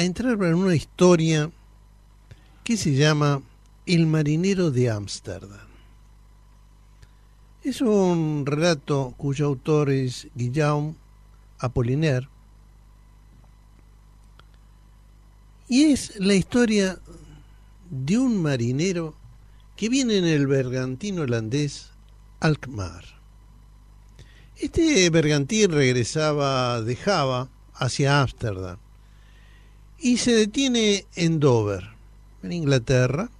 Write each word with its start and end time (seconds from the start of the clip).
A 0.00 0.02
entrar 0.02 0.42
en 0.44 0.54
una 0.54 0.74
historia 0.74 1.50
que 2.64 2.78
se 2.78 2.94
llama 2.94 3.42
El 3.84 4.06
marinero 4.06 4.70
de 4.70 4.88
Ámsterdam. 4.88 5.68
Es 7.62 7.82
un 7.82 8.46
relato 8.46 9.12
cuyo 9.18 9.44
autor 9.48 9.90
es 9.90 10.28
Guillaume 10.34 10.94
Apollinaire 11.58 12.30
y 15.68 15.92
es 15.92 16.18
la 16.18 16.32
historia 16.32 16.98
de 17.90 18.16
un 18.16 18.40
marinero 18.40 19.14
que 19.76 19.90
viene 19.90 20.16
en 20.16 20.24
el 20.24 20.46
bergantín 20.46 21.18
holandés 21.18 21.90
Alkmaar. 22.40 23.04
Este 24.56 25.10
bergantín 25.10 25.70
regresaba 25.72 26.80
de 26.80 26.96
Java 26.96 27.50
hacia 27.74 28.22
Ámsterdam 28.22 28.78
y 30.00 30.16
se 30.16 30.32
detiene 30.32 31.06
en 31.14 31.40
Dover, 31.40 31.90
en 32.42 32.52
Inglaterra, 32.52 33.30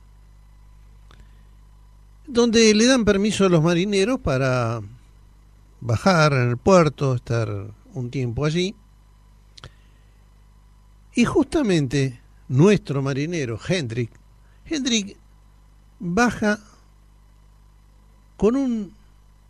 donde 2.27 2.75
le 2.75 2.87
dan 2.87 3.05
permiso 3.05 3.47
a 3.47 3.49
los 3.49 3.63
marineros 3.63 4.21
para 4.21 4.81
bajar 5.81 6.33
en 6.35 6.51
el 6.51 6.59
puerto, 6.59 7.15
estar 7.15 7.73
un 7.95 8.11
tiempo 8.11 8.45
allí. 8.45 8.75
Y 11.15 11.25
justamente 11.25 12.21
nuestro 12.49 13.03
marinero, 13.03 13.59
Hendrik, 13.67 14.11
Hendrik 14.67 15.17
baja 15.99 16.61
con 18.37 18.55
un 18.55 18.93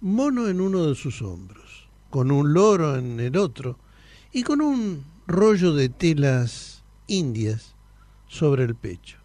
mono 0.00 0.48
en 0.48 0.60
uno 0.60 0.86
de 0.86 0.94
sus 0.94 1.20
hombros, 1.22 1.88
con 2.08 2.30
un 2.30 2.52
loro 2.54 2.96
en 2.96 3.20
el 3.20 3.36
otro 3.36 3.76
y 4.32 4.42
con 4.42 4.60
un 4.60 5.04
rollo 5.26 5.74
de 5.74 5.88
telas 5.88 6.79
indias 7.10 7.74
sobre 8.28 8.64
el 8.64 8.74
pecho. 8.74 9.18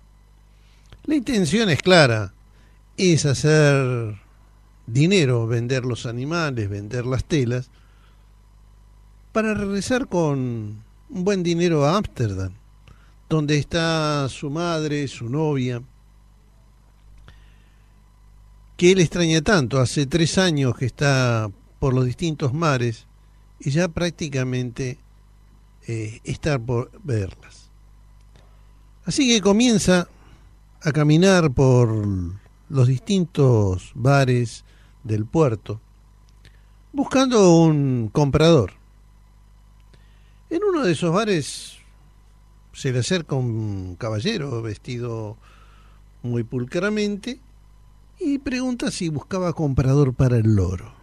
La 1.05 1.15
intención 1.15 1.69
es 1.69 1.81
clara, 1.81 2.33
es 2.97 3.25
hacer 3.25 4.19
dinero, 4.87 5.47
vender 5.47 5.85
los 5.85 6.05
animales, 6.05 6.69
vender 6.69 7.05
las 7.05 7.23
telas, 7.23 7.69
para 9.31 9.53
regresar 9.53 10.07
con 10.07 10.83
un 11.09 11.23
buen 11.23 11.43
dinero 11.43 11.85
a 11.85 11.97
Ámsterdam, 11.97 12.53
donde 13.29 13.57
está 13.57 14.27
su 14.29 14.49
madre, 14.49 15.07
su 15.07 15.29
novia, 15.29 15.81
que 18.77 18.91
él 18.91 18.99
extraña 18.99 19.41
tanto. 19.41 19.79
Hace 19.79 20.05
tres 20.05 20.37
años 20.37 20.75
que 20.75 20.85
está 20.85 21.49
por 21.79 21.93
los 21.93 22.05
distintos 22.05 22.53
mares 22.53 23.07
y 23.59 23.71
ya 23.71 23.87
prácticamente 23.87 24.97
eh, 25.87 26.19
está 26.23 26.57
por 26.57 26.91
verlas. 27.03 27.64
Así 29.05 29.27
que 29.27 29.41
comienza 29.41 30.07
a 30.81 30.91
caminar 30.91 31.51
por 31.51 32.05
los 32.69 32.87
distintos 32.87 33.91
bares 33.95 34.65
del 35.03 35.25
puerto 35.25 35.79
buscando 36.95 37.57
un 37.57 38.07
comprador. 38.07 38.71
En 40.49 40.63
uno 40.63 40.85
de 40.85 40.93
esos 40.93 41.13
bares 41.13 41.77
se 42.71 42.93
le 42.93 42.99
acerca 42.99 43.35
un 43.35 43.97
caballero 43.99 44.61
vestido 44.61 45.37
muy 46.23 46.43
pulcramente 46.43 47.41
y 48.17 48.37
pregunta 48.37 48.91
si 48.91 49.09
buscaba 49.09 49.51
comprador 49.51 50.13
para 50.13 50.37
el 50.37 50.55
loro. 50.55 50.93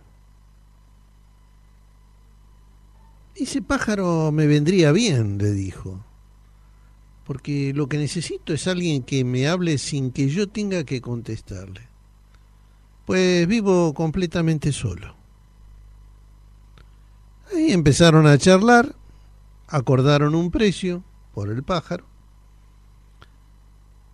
Ese 3.35 3.61
pájaro 3.61 4.33
me 4.33 4.47
vendría 4.47 4.93
bien, 4.93 5.37
le 5.37 5.51
dijo, 5.53 6.03
porque 7.25 7.73
lo 7.75 7.89
que 7.89 7.99
necesito 7.99 8.53
es 8.53 8.67
alguien 8.67 9.03
que 9.03 9.25
me 9.25 9.49
hable 9.49 9.79
sin 9.79 10.11
que 10.11 10.29
yo 10.29 10.49
tenga 10.49 10.85
que 10.85 11.01
contestarle, 11.01 11.89
pues 13.07 13.47
vivo 13.47 13.95
completamente 13.95 14.73
solo. 14.73 15.15
Ahí 17.53 17.73
empezaron 17.73 18.27
a 18.27 18.39
charlar, 18.39 18.95
acordaron 19.69 20.35
un 20.35 20.51
precio 20.51 21.05
por 21.35 21.51
el 21.51 21.63
pájaro, 21.63 22.07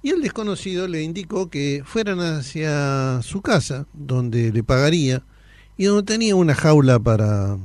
y 0.03 0.11
el 0.11 0.23
desconocido 0.23 0.87
le 0.87 1.03
indicó 1.03 1.51
que 1.51 1.83
fueran 1.85 2.21
hacia 2.21 3.21
su 3.23 3.43
casa, 3.43 3.87
donde 3.93 4.53
le 4.53 4.63
pagaría 4.63 5.25
y 5.77 5.85
donde 5.85 6.05
tenía 6.05 6.37
una 6.37 6.55
jaula 6.55 6.99
para 6.99 7.59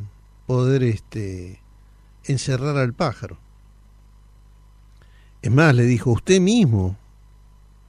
poder 0.47 0.83
este, 0.83 1.61
encerrar 2.23 2.77
al 2.77 2.93
pájaro. 2.93 3.42
Es 5.43 5.51
más, 5.51 5.75
le 5.75 5.83
dijo, 5.83 6.11
usted 6.11 6.39
mismo, 6.39 6.95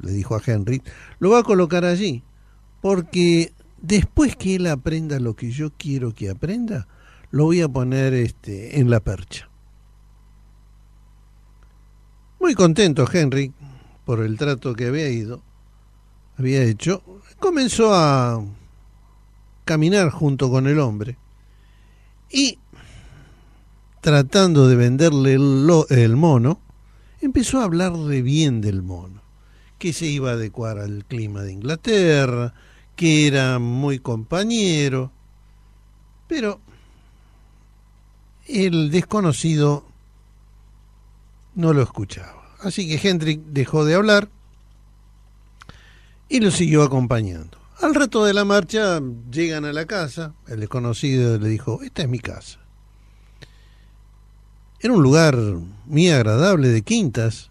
le 0.00 0.10
dijo 0.10 0.34
a 0.34 0.42
Henry, 0.44 0.82
lo 1.20 1.31
va 1.31 1.38
a 1.38 1.44
colocar 1.44 1.84
allí, 1.84 2.25
porque 2.82 3.53
después 3.81 4.34
que 4.34 4.56
él 4.56 4.66
aprenda 4.66 5.20
lo 5.20 5.37
que 5.37 5.53
yo 5.53 5.70
quiero 5.78 6.12
que 6.12 6.31
aprenda, 6.31 6.88
lo 7.31 7.44
voy 7.44 7.60
a 7.62 7.69
poner 7.69 8.12
este, 8.12 8.81
en 8.81 8.91
la 8.91 8.98
percha. 8.98 9.48
Muy 12.41 12.54
contento 12.54 13.06
Henry 13.10 13.53
por 14.04 14.20
el 14.20 14.37
trato 14.37 14.75
que 14.75 14.88
había 14.88 15.09
ido, 15.09 15.41
había 16.37 16.64
hecho, 16.64 17.04
comenzó 17.38 17.94
a 17.94 18.44
caminar 19.64 20.10
junto 20.10 20.50
con 20.50 20.66
el 20.66 20.81
hombre 20.81 21.19
y 22.32 22.59
tratando 24.00 24.66
de 24.66 24.75
venderle 24.75 25.34
el, 25.34 25.70
el 25.91 26.16
mono, 26.16 26.63
empezó 27.26 27.60
a 27.60 27.64
hablarle 27.64 28.22
bien 28.22 28.60
del 28.60 28.82
mono, 28.82 29.22
que 29.78 29.92
se 29.92 30.06
iba 30.06 30.30
a 30.30 30.34
adecuar 30.34 30.78
al 30.78 31.04
clima 31.04 31.42
de 31.42 31.52
Inglaterra, 31.52 32.54
que 32.96 33.26
era 33.26 33.58
muy 33.58 33.98
compañero, 33.98 35.10
pero 36.28 36.60
el 38.46 38.90
desconocido 38.90 39.86
no 41.54 41.72
lo 41.72 41.82
escuchaba. 41.82 42.56
Así 42.60 42.88
que 42.88 43.08
Hendrik 43.08 43.40
dejó 43.46 43.84
de 43.84 43.94
hablar 43.94 44.28
y 46.28 46.40
lo 46.40 46.50
siguió 46.50 46.82
acompañando. 46.82 47.58
Al 47.80 47.94
rato 47.94 48.24
de 48.24 48.34
la 48.34 48.44
marcha 48.44 49.00
llegan 49.30 49.64
a 49.64 49.72
la 49.72 49.86
casa, 49.86 50.34
el 50.48 50.60
desconocido 50.60 51.38
le 51.38 51.48
dijo, 51.48 51.82
esta 51.82 52.02
es 52.02 52.08
mi 52.08 52.20
casa. 52.20 52.63
Era 54.84 54.92
un 54.92 55.02
lugar 55.02 55.34
muy 55.86 56.10
agradable 56.10 56.68
de 56.68 56.82
quintas. 56.82 57.50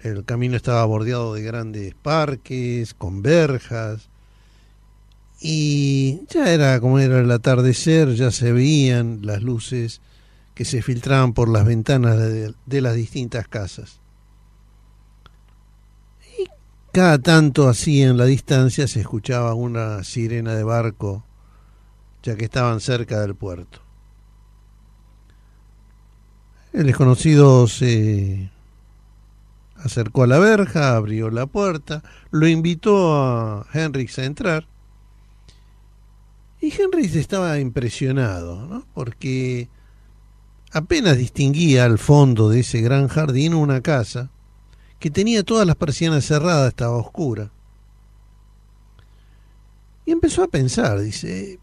El 0.00 0.26
camino 0.26 0.54
estaba 0.54 0.84
bordeado 0.84 1.32
de 1.32 1.40
grandes 1.40 1.94
parques, 1.94 2.92
con 2.92 3.22
verjas. 3.22 4.10
Y 5.40 6.20
ya 6.28 6.52
era 6.52 6.78
como 6.80 6.98
era 6.98 7.18
el 7.20 7.30
atardecer, 7.30 8.12
ya 8.14 8.30
se 8.30 8.52
veían 8.52 9.20
las 9.22 9.42
luces 9.42 10.02
que 10.54 10.66
se 10.66 10.82
filtraban 10.82 11.32
por 11.32 11.48
las 11.48 11.64
ventanas 11.64 12.18
de, 12.18 12.80
las 12.82 12.94
distintas 12.94 13.48
casas. 13.48 13.98
Y 16.38 16.44
cada 16.92 17.18
tanto 17.20 17.70
así 17.70 18.02
en 18.02 18.18
la 18.18 18.26
distancia 18.26 18.86
se 18.86 19.00
escuchaba 19.00 19.54
una 19.54 20.04
sirena 20.04 20.54
de 20.56 20.62
barco, 20.62 21.24
ya 22.22 22.36
que 22.36 22.44
estaban 22.44 22.80
cerca 22.80 23.18
del 23.22 23.34
puerto. 23.34 23.85
El 26.72 26.86
desconocido 26.86 27.66
se 27.68 28.50
acercó 29.76 30.24
a 30.24 30.26
la 30.26 30.38
verja, 30.38 30.96
abrió 30.96 31.30
la 31.30 31.46
puerta, 31.46 32.02
lo 32.30 32.48
invitó 32.48 33.14
a 33.14 33.66
Henrix 33.72 34.18
a 34.18 34.24
entrar. 34.24 34.66
Y 36.60 36.72
Henrix 36.72 37.14
estaba 37.14 37.58
impresionado, 37.58 38.66
¿no? 38.66 38.86
porque 38.94 39.68
apenas 40.72 41.16
distinguía 41.16 41.84
al 41.84 41.98
fondo 41.98 42.48
de 42.48 42.60
ese 42.60 42.80
gran 42.80 43.08
jardín 43.08 43.54
una 43.54 43.80
casa 43.80 44.30
que 44.98 45.10
tenía 45.10 45.42
todas 45.42 45.66
las 45.66 45.76
persianas 45.76 46.24
cerradas, 46.24 46.68
estaba 46.68 46.96
oscura. 46.96 47.50
Y 50.04 50.12
empezó 50.12 50.42
a 50.42 50.48
pensar, 50.48 51.00
dice, 51.00 51.58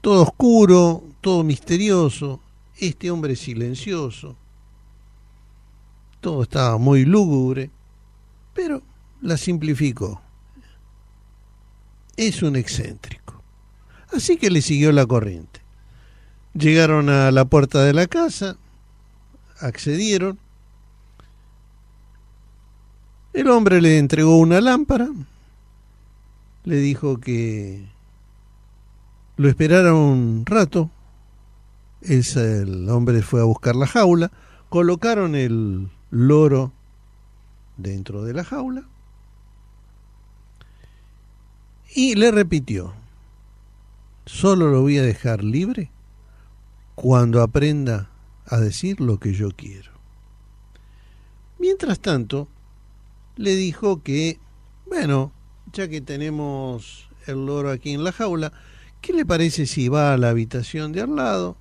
todo 0.00 0.22
oscuro, 0.22 1.04
todo 1.20 1.44
misterioso, 1.44 2.40
este 2.78 3.10
hombre 3.10 3.36
silencioso, 3.36 4.36
todo 6.20 6.42
estaba 6.42 6.78
muy 6.78 7.04
lúgubre, 7.04 7.70
pero 8.54 8.82
la 9.20 9.36
simplificó. 9.36 10.20
Es 12.16 12.42
un 12.42 12.56
excéntrico. 12.56 13.42
Así 14.12 14.36
que 14.36 14.50
le 14.50 14.62
siguió 14.62 14.92
la 14.92 15.06
corriente. 15.06 15.60
Llegaron 16.54 17.08
a 17.08 17.30
la 17.30 17.44
puerta 17.44 17.82
de 17.82 17.92
la 17.92 18.06
casa, 18.06 18.56
accedieron. 19.60 20.38
El 23.32 23.48
hombre 23.48 23.82
le 23.82 23.98
entregó 23.98 24.38
una 24.38 24.60
lámpara, 24.60 25.08
le 26.64 26.76
dijo 26.76 27.18
que 27.18 27.84
lo 29.36 29.48
esperara 29.48 29.92
un 29.92 30.44
rato 30.46 30.90
el 32.04 32.88
hombre 32.90 33.22
fue 33.22 33.40
a 33.40 33.44
buscar 33.44 33.76
la 33.76 33.86
jaula, 33.86 34.30
colocaron 34.68 35.34
el 35.34 35.88
loro 36.10 36.72
dentro 37.76 38.24
de 38.24 38.34
la 38.34 38.44
jaula 38.44 38.84
y 41.94 42.14
le 42.14 42.30
repitió, 42.30 42.92
solo 44.26 44.70
lo 44.70 44.82
voy 44.82 44.98
a 44.98 45.02
dejar 45.02 45.44
libre 45.44 45.90
cuando 46.94 47.40
aprenda 47.40 48.10
a 48.46 48.58
decir 48.58 49.00
lo 49.00 49.18
que 49.18 49.32
yo 49.32 49.50
quiero. 49.50 49.92
Mientras 51.58 52.00
tanto, 52.00 52.48
le 53.36 53.56
dijo 53.56 54.02
que, 54.02 54.38
bueno, 54.86 55.32
ya 55.72 55.88
que 55.88 56.00
tenemos 56.00 57.08
el 57.26 57.46
loro 57.46 57.70
aquí 57.70 57.92
en 57.92 58.04
la 58.04 58.12
jaula, 58.12 58.52
¿qué 59.00 59.12
le 59.12 59.24
parece 59.24 59.66
si 59.66 59.88
va 59.88 60.12
a 60.12 60.16
la 60.18 60.30
habitación 60.30 60.92
de 60.92 61.00
al 61.00 61.16
lado? 61.16 61.56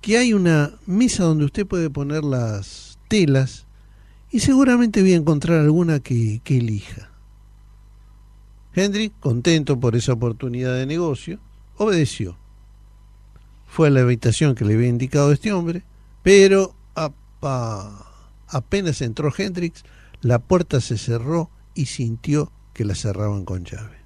Que 0.00 0.18
hay 0.18 0.32
una 0.32 0.72
mesa 0.86 1.24
donde 1.24 1.44
usted 1.44 1.66
puede 1.66 1.90
poner 1.90 2.24
las 2.24 2.98
telas 3.08 3.66
y 4.30 4.40
seguramente 4.40 5.00
voy 5.00 5.14
a 5.14 5.16
encontrar 5.16 5.60
alguna 5.60 6.00
que, 6.00 6.40
elija. 6.46 7.10
Henry, 8.74 9.10
contento 9.20 9.80
por 9.80 9.96
esa 9.96 10.12
oportunidad 10.12 10.74
de 10.74 10.86
negocio, 10.86 11.40
obedeció. 11.76 12.36
Fue 13.66 13.88
a 13.88 13.90
la 13.90 14.00
habitación 14.00 14.54
que 14.54 14.64
le 14.64 14.74
había 14.74 14.88
indicado 14.88 15.32
este 15.32 15.52
hombre, 15.52 15.82
pero 16.22 16.74
apenas 18.46 19.00
entró 19.02 19.32
Hendrix, 19.36 19.84
la 20.20 20.38
puerta 20.38 20.80
se 20.80 20.98
cerró 20.98 21.50
y 21.74 21.86
sintió 21.86 22.52
que 22.74 22.84
la 22.84 22.94
cerraban 22.94 23.44
con 23.44 23.64
llave. 23.64 23.98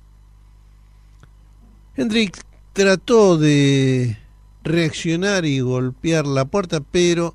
Hendrix 1.97 2.41
trató 2.73 3.37
de 3.37 4.17
reaccionar 4.65 5.45
y 5.45 5.61
golpear 5.61 6.27
la 6.27 6.45
puerta, 6.45 6.81
pero 6.81 7.35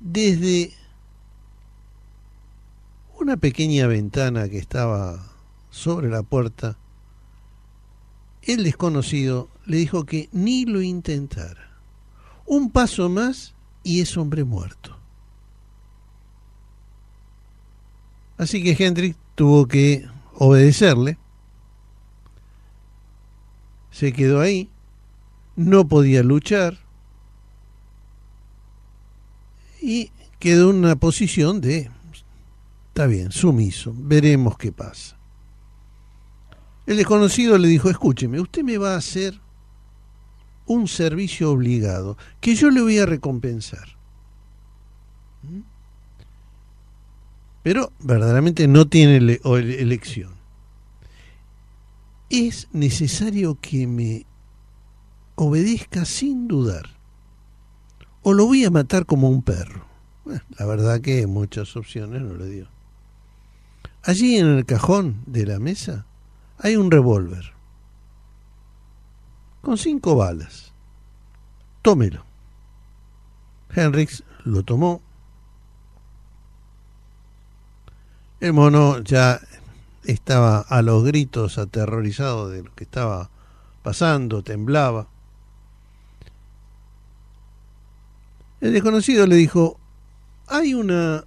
desde 0.00 0.72
una 3.18 3.36
pequeña 3.36 3.86
ventana 3.86 4.48
que 4.48 4.58
estaba 4.58 5.24
sobre 5.70 6.08
la 6.08 6.22
puerta, 6.22 6.76
el 8.42 8.64
desconocido 8.64 9.48
le 9.66 9.76
dijo 9.76 10.04
que 10.04 10.28
ni 10.32 10.64
lo 10.64 10.82
intentara. 10.82 11.70
Un 12.46 12.70
paso 12.70 13.08
más 13.08 13.54
y 13.84 14.00
es 14.00 14.16
hombre 14.16 14.44
muerto. 14.44 14.98
Así 18.38 18.62
que 18.62 18.72
Hendrik 18.72 19.16
tuvo 19.36 19.66
que 19.66 20.04
obedecerle. 20.34 21.16
Se 23.92 24.12
quedó 24.12 24.40
ahí, 24.40 24.68
no 25.56 25.86
podía 25.86 26.22
luchar 26.22 26.78
y 29.80 30.10
quedó 30.38 30.70
en 30.70 30.76
una 30.76 30.96
posición 30.96 31.60
de, 31.60 31.90
está 32.88 33.06
bien, 33.06 33.32
sumiso, 33.32 33.92
veremos 33.96 34.56
qué 34.56 34.72
pasa. 34.72 35.16
El 36.86 36.96
desconocido 36.96 37.58
le 37.58 37.68
dijo, 37.68 37.90
escúcheme, 37.90 38.40
usted 38.40 38.62
me 38.62 38.78
va 38.78 38.94
a 38.94 38.98
hacer 38.98 39.40
un 40.66 40.88
servicio 40.88 41.50
obligado 41.50 42.16
que 42.40 42.54
yo 42.54 42.70
le 42.70 42.80
voy 42.80 42.98
a 42.98 43.06
recompensar. 43.06 43.96
¿Mm? 45.42 45.60
Pero 47.62 47.92
verdaderamente 48.00 48.66
no 48.66 48.86
tiene 48.86 49.16
elección. 49.16 50.32
Es 52.30 52.68
necesario 52.72 53.58
que 53.60 53.86
me 53.86 54.26
obedezca 55.42 56.04
sin 56.04 56.48
dudar. 56.48 56.90
O 58.22 58.32
lo 58.32 58.46
voy 58.46 58.64
a 58.64 58.70
matar 58.70 59.06
como 59.06 59.28
un 59.28 59.42
perro. 59.42 59.86
la 60.58 60.66
verdad 60.66 61.00
que 61.00 61.26
muchas 61.26 61.76
opciones 61.76 62.22
no 62.22 62.34
le 62.34 62.46
dio. 62.48 62.68
Allí 64.02 64.36
en 64.36 64.46
el 64.46 64.64
cajón 64.64 65.22
de 65.26 65.46
la 65.46 65.58
mesa 65.58 66.06
hay 66.58 66.76
un 66.76 66.90
revólver 66.90 67.52
con 69.62 69.78
cinco 69.78 70.16
balas. 70.16 70.72
Tómelo. 71.80 72.24
Henrix 73.74 74.22
lo 74.44 74.62
tomó. 74.62 75.00
El 78.40 78.52
mono 78.52 78.98
ya 78.98 79.40
estaba 80.04 80.58
a 80.58 80.82
los 80.82 81.04
gritos 81.04 81.58
aterrorizado 81.58 82.50
de 82.50 82.64
lo 82.64 82.74
que 82.74 82.84
estaba 82.84 83.30
pasando, 83.82 84.42
temblaba. 84.42 85.06
El 88.62 88.72
desconocido 88.72 89.26
le 89.26 89.34
dijo, 89.34 89.76
hay 90.46 90.74
una 90.74 91.24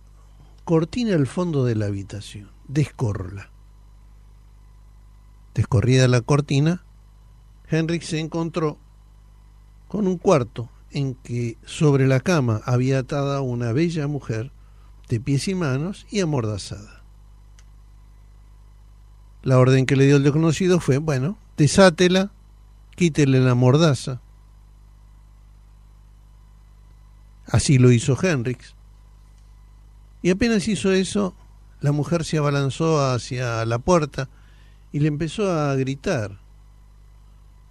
cortina 0.63 1.15
al 1.15 1.27
fondo 1.27 1.65
de 1.65 1.75
la 1.75 1.87
habitación, 1.87 2.49
descórrela. 2.69 3.49
Descorrida 5.53 6.07
la 6.07 6.21
cortina, 6.21 6.85
Henrik 7.69 8.03
se 8.03 8.21
encontró 8.21 8.77
con 9.89 10.07
un 10.07 10.17
cuarto 10.17 10.69
en 10.91 11.13
que 11.13 11.57
sobre 11.65 12.07
la 12.07 12.21
cama 12.21 12.61
había 12.63 12.99
atada 12.99 13.41
una 13.41 13.73
bella 13.73 14.07
mujer 14.07 14.53
de 15.09 15.19
pies 15.19 15.49
y 15.49 15.55
manos 15.55 16.07
y 16.09 16.21
amordazada. 16.21 17.03
La 19.43 19.59
orden 19.59 19.85
que 19.85 19.97
le 19.97 20.05
dio 20.05 20.15
el 20.15 20.23
desconocido 20.23 20.79
fue, 20.79 20.99
bueno, 20.99 21.37
desátela, 21.57 22.31
quítele 22.95 23.41
la 23.41 23.55
mordaza. 23.55 24.21
Así 27.47 27.77
lo 27.77 27.91
hizo 27.91 28.17
Henrix. 28.21 28.75
Y 30.21 30.31
apenas 30.31 30.67
hizo 30.67 30.91
eso, 30.91 31.35
la 31.81 31.91
mujer 31.91 32.23
se 32.25 32.37
abalanzó 32.37 33.05
hacia 33.05 33.63
la 33.65 33.79
puerta 33.79 34.29
y 34.91 34.99
le 34.99 35.07
empezó 35.07 35.51
a 35.51 35.75
gritar 35.75 36.39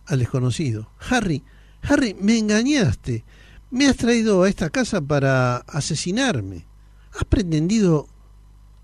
al 0.06 0.18
desconocido. 0.18 0.88
Harry, 1.10 1.42
Harry, 1.82 2.14
me 2.20 2.38
engañaste. 2.38 3.24
Me 3.70 3.86
has 3.86 3.96
traído 3.96 4.42
a 4.42 4.48
esta 4.48 4.70
casa 4.70 5.00
para 5.00 5.56
asesinarme. 5.56 6.66
Has 7.12 7.24
pretendido 7.24 8.06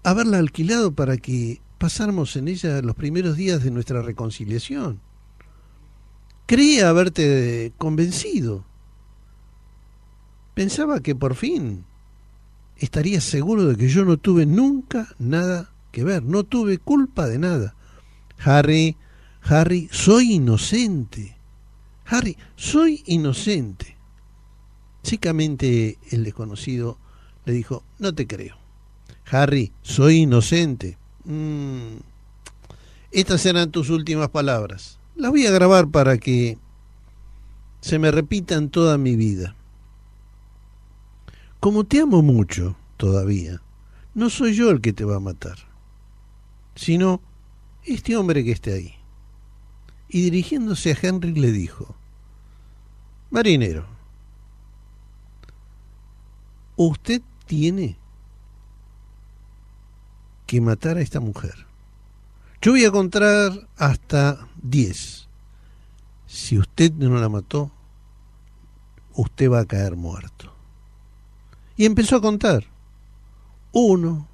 haberla 0.02 0.38
alquilado 0.38 0.92
para 0.92 1.16
que 1.16 1.60
pasáramos 1.78 2.36
en 2.36 2.48
ella 2.48 2.82
los 2.82 2.96
primeros 2.96 3.36
días 3.36 3.62
de 3.62 3.70
nuestra 3.70 4.02
reconciliación. 4.02 5.00
Creía 6.46 6.88
haberte 6.88 7.72
convencido. 7.78 8.64
Pensaba 10.54 11.00
que 11.00 11.14
por 11.14 11.34
fin 11.34 11.84
estarías 12.76 13.24
seguro 13.24 13.66
de 13.66 13.76
que 13.76 13.88
yo 13.88 14.04
no 14.04 14.16
tuve 14.16 14.46
nunca 14.46 15.08
nada 15.18 15.70
que 15.92 16.04
ver, 16.04 16.22
no 16.22 16.44
tuve 16.44 16.78
culpa 16.78 17.26
de 17.26 17.38
nada. 17.38 17.74
Harry, 18.38 18.96
Harry, 19.42 19.88
soy 19.92 20.34
inocente. 20.34 21.36
Harry, 22.06 22.36
soy 22.56 23.02
inocente. 23.06 23.96
Secamente 25.02 25.98
el 26.10 26.24
desconocido 26.24 26.98
le 27.44 27.52
dijo, 27.52 27.84
no 27.98 28.14
te 28.14 28.26
creo. 28.26 28.56
Harry, 29.30 29.72
soy 29.82 30.18
inocente. 30.18 30.98
Mm, 31.24 31.98
estas 33.12 33.46
eran 33.46 33.70
tus 33.70 33.90
últimas 33.90 34.30
palabras. 34.30 34.98
Las 35.16 35.30
voy 35.30 35.46
a 35.46 35.50
grabar 35.50 35.88
para 35.88 36.18
que 36.18 36.58
se 37.80 37.98
me 37.98 38.10
repitan 38.10 38.70
toda 38.70 38.98
mi 38.98 39.16
vida. 39.16 39.56
Como 41.60 41.84
te 41.84 42.00
amo 42.00 42.22
mucho 42.22 42.74
todavía, 42.96 43.60
no 44.14 44.30
soy 44.30 44.54
yo 44.54 44.70
el 44.70 44.80
que 44.80 44.94
te 44.94 45.04
va 45.04 45.16
a 45.16 45.20
matar, 45.20 45.58
sino 46.74 47.20
este 47.84 48.16
hombre 48.16 48.42
que 48.42 48.52
está 48.52 48.70
ahí 48.70 48.94
y 50.08 50.22
dirigiéndose 50.22 50.92
a 50.92 50.98
Henry 51.00 51.32
le 51.32 51.52
dijo, 51.52 51.94
Marinero, 53.30 53.86
usted 56.76 57.22
tiene 57.46 57.96
que 60.46 60.60
matar 60.60 60.96
a 60.96 61.00
esta 61.02 61.20
mujer. 61.20 61.66
Yo 62.60 62.72
voy 62.72 62.84
a 62.84 62.90
contar 62.90 63.68
hasta 63.76 64.48
10. 64.62 65.28
Si 66.26 66.58
usted 66.58 66.92
no 66.92 67.20
la 67.20 67.28
mató, 67.28 67.70
usted 69.14 69.50
va 69.50 69.60
a 69.60 69.66
caer 69.66 69.94
muerto. 69.94 70.59
Y 71.80 71.86
empezó 71.86 72.16
a 72.16 72.20
contar. 72.20 72.66
Uno, 73.72 74.28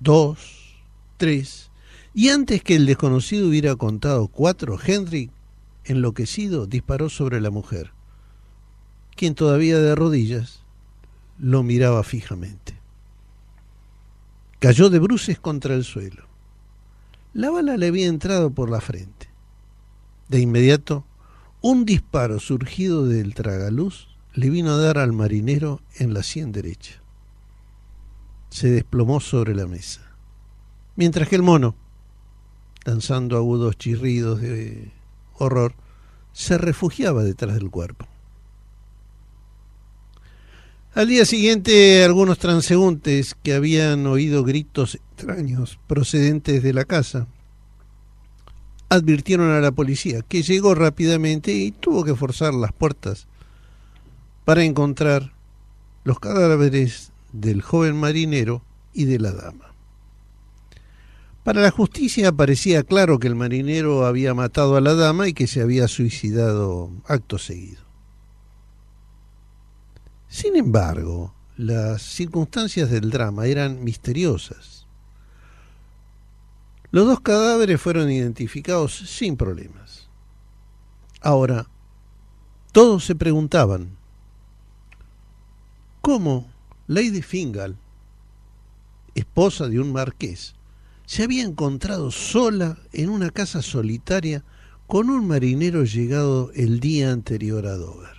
dos, 0.00 0.78
tres, 1.18 1.70
y 2.14 2.30
antes 2.30 2.62
que 2.62 2.74
el 2.74 2.86
desconocido 2.86 3.48
hubiera 3.48 3.76
contado 3.76 4.28
cuatro, 4.28 4.78
Henry, 4.82 5.30
enloquecido, 5.84 6.66
disparó 6.66 7.10
sobre 7.10 7.42
la 7.42 7.50
mujer, 7.50 7.90
quien 9.14 9.34
todavía 9.34 9.78
de 9.78 9.94
rodillas 9.94 10.62
lo 11.38 11.62
miraba 11.62 12.02
fijamente. 12.02 12.78
Cayó 14.58 14.88
de 14.88 14.98
bruces 14.98 15.38
contra 15.38 15.74
el 15.74 15.84
suelo. 15.84 16.24
La 17.34 17.50
bala 17.50 17.76
le 17.76 17.88
había 17.88 18.06
entrado 18.06 18.48
por 18.48 18.70
la 18.70 18.80
frente. 18.80 19.28
De 20.30 20.40
inmediato, 20.40 21.04
un 21.60 21.84
disparo 21.84 22.40
surgido 22.40 23.06
del 23.06 23.34
tragaluz 23.34 24.15
le 24.36 24.50
vino 24.50 24.72
a 24.72 24.76
dar 24.76 24.98
al 24.98 25.14
marinero 25.14 25.80
en 25.96 26.12
la 26.12 26.22
sien 26.22 26.52
derecha. 26.52 27.00
Se 28.50 28.70
desplomó 28.70 29.18
sobre 29.20 29.54
la 29.54 29.66
mesa, 29.66 30.02
mientras 30.94 31.28
que 31.28 31.36
el 31.36 31.42
mono, 31.42 31.74
lanzando 32.84 33.38
agudos 33.38 33.78
chirridos 33.78 34.42
de 34.42 34.92
horror, 35.38 35.74
se 36.34 36.58
refugiaba 36.58 37.24
detrás 37.24 37.54
del 37.54 37.70
cuerpo. 37.70 38.06
Al 40.94 41.08
día 41.08 41.24
siguiente, 41.24 42.04
algunos 42.04 42.38
transeúntes 42.38 43.34
que 43.42 43.54
habían 43.54 44.06
oído 44.06 44.44
gritos 44.44 44.96
extraños 44.96 45.78
procedentes 45.86 46.62
de 46.62 46.74
la 46.74 46.84
casa 46.84 47.26
advirtieron 48.90 49.50
a 49.50 49.60
la 49.60 49.72
policía, 49.72 50.20
que 50.20 50.42
llegó 50.42 50.74
rápidamente 50.74 51.52
y 51.52 51.72
tuvo 51.72 52.04
que 52.04 52.14
forzar 52.14 52.52
las 52.52 52.72
puertas 52.72 53.26
para 54.46 54.62
encontrar 54.62 55.32
los 56.04 56.20
cadáveres 56.20 57.10
del 57.32 57.62
joven 57.62 57.96
marinero 57.96 58.62
y 58.94 59.04
de 59.04 59.18
la 59.18 59.32
dama. 59.32 59.74
Para 61.42 61.62
la 61.62 61.72
justicia 61.72 62.30
parecía 62.30 62.84
claro 62.84 63.18
que 63.18 63.26
el 63.26 63.34
marinero 63.34 64.06
había 64.06 64.34
matado 64.34 64.76
a 64.76 64.80
la 64.80 64.94
dama 64.94 65.26
y 65.26 65.34
que 65.34 65.48
se 65.48 65.60
había 65.60 65.88
suicidado 65.88 66.92
acto 67.06 67.38
seguido. 67.38 67.82
Sin 70.28 70.54
embargo, 70.54 71.34
las 71.56 72.02
circunstancias 72.02 72.88
del 72.88 73.10
drama 73.10 73.46
eran 73.46 73.82
misteriosas. 73.82 74.86
Los 76.92 77.06
dos 77.06 77.18
cadáveres 77.18 77.80
fueron 77.80 78.12
identificados 78.12 78.96
sin 78.96 79.36
problemas. 79.36 80.08
Ahora, 81.20 81.66
todos 82.70 83.04
se 83.04 83.16
preguntaban, 83.16 83.96
¿cómo 86.06 86.46
Lady 86.86 87.20
Fingal, 87.20 87.76
esposa 89.16 89.66
de 89.66 89.80
un 89.80 89.92
marqués, 89.92 90.54
se 91.04 91.24
había 91.24 91.42
encontrado 91.42 92.12
sola 92.12 92.78
en 92.92 93.08
una 93.08 93.30
casa 93.30 93.60
solitaria 93.60 94.44
con 94.86 95.10
un 95.10 95.26
marinero 95.26 95.82
llegado 95.82 96.52
el 96.54 96.78
día 96.78 97.10
anterior 97.10 97.66
a 97.66 97.74
Dover? 97.74 98.16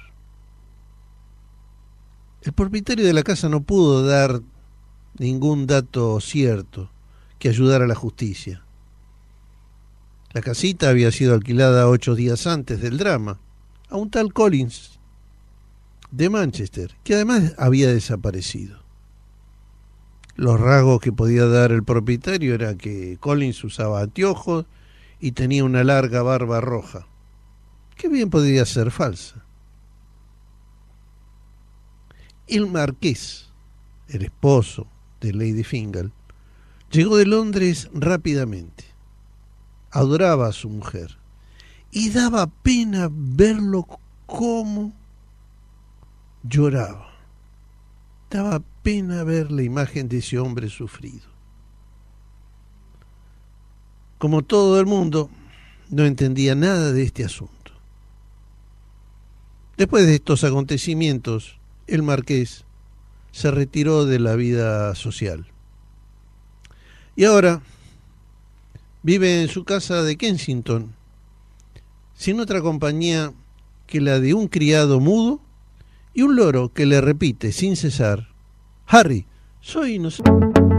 El 2.42 2.52
propietario 2.52 3.06
de 3.06 3.14
la 3.14 3.24
casa 3.24 3.48
no 3.48 3.64
pudo 3.64 4.06
dar 4.06 4.42
ningún 5.18 5.66
dato 5.66 6.20
cierto 6.20 6.92
que 7.40 7.48
ayudara 7.48 7.86
a 7.86 7.88
la 7.88 7.96
justicia. 7.96 8.66
La 10.34 10.42
casita 10.42 10.90
había 10.90 11.14
sido 11.14 11.34
alquilada 11.34 11.88
ocho 11.88 12.16
días 12.16 12.48
antes 12.48 12.82
del 12.82 12.98
drama 12.98 13.40
a 13.88 13.96
un 13.96 14.10
tal 14.10 14.34
Collins 14.34 14.97
de 16.12 16.30
Manchester, 16.30 16.96
que 17.04 17.16
además 17.16 17.54
había 17.58 17.92
desaparecido. 17.92 18.84
Los 20.36 20.60
rasgos 20.60 21.02
que 21.02 21.12
podía 21.12 21.46
dar 21.46 21.72
el 21.72 21.84
propietario 21.84 22.54
era 22.54 22.76
que 22.76 23.18
Collins 23.20 23.64
usaba 23.64 24.02
anteojos 24.02 24.66
y 25.20 25.32
tenía 25.32 25.64
una 25.64 25.84
larga 25.84 26.22
barba 26.22 26.62
roja, 26.62 27.08
que 27.96 28.08
bien 28.08 28.30
podría 28.30 28.66
ser 28.66 28.92
falsa. 28.92 29.44
El 32.48 32.68
marqués, 32.68 33.50
el 34.08 34.24
esposo 34.24 34.88
de 35.20 35.34
Lady 35.34 35.64
Fingal, 35.64 36.14
llegó 36.92 37.18
de 37.18 37.26
Londres 37.26 37.90
rápidamente. 37.94 38.86
Adoraba 39.92 40.48
a 40.48 40.54
su 40.54 40.70
mujer 40.70 41.18
y 41.92 42.12
daba 42.12 42.48
pena 42.48 43.10
verlo 43.12 43.88
como 44.26 44.94
lloraba. 46.44 47.14
Daba 48.30 48.62
pena 48.84 49.24
ver 49.24 49.52
la 49.52 49.64
imagen 49.64 50.10
de 50.10 50.18
ese 50.20 50.40
hombre 50.40 50.70
sufrido. 50.70 51.28
Como 54.18 54.42
todo 54.42 54.80
el 54.80 54.86
mundo, 54.86 55.30
no 55.90 56.06
entendía 56.06 56.56
nada 56.56 56.92
de 56.92 57.04
este 57.04 57.24
asunto. 57.24 57.54
Después 59.78 60.06
de 60.06 60.16
estos 60.16 60.44
acontecimientos, 60.44 61.60
el 61.86 62.02
marqués 62.02 62.66
se 63.32 63.52
retiró 63.52 64.06
de 64.06 64.20
la 64.20 64.36
vida 64.36 64.96
social. 64.96 65.46
Y 67.16 67.26
ahora 67.26 67.62
vive 69.04 69.42
en 69.42 69.48
su 69.48 69.64
casa 69.64 70.02
de 70.04 70.18
Kensington, 70.18 70.94
sin 72.16 72.40
otra 72.40 72.62
compañía 72.62 73.34
que 73.86 74.02
la 74.02 74.20
de 74.20 74.34
un 74.34 74.48
criado 74.48 75.00
mudo 75.00 75.40
y 76.18 76.24
un 76.24 76.36
loro 76.36 76.74
que 76.74 76.88
le 76.88 77.00
repite 77.00 77.52
sin 77.52 77.76
cesar, 77.76 78.30
Harry, 78.88 79.28
soy 79.62 79.96
inocente. 79.96 80.77